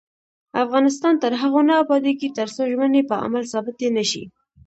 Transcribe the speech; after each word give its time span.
افغانستان 0.63 1.13
تر 1.23 1.31
هغو 1.41 1.61
نه 1.69 1.73
ابادیږي، 1.83 2.29
ترڅو 2.37 2.61
ژمنې 2.71 3.01
په 3.09 3.15
عمل 3.25 3.43
ثابتې 3.53 3.87
نشي. 3.97 4.23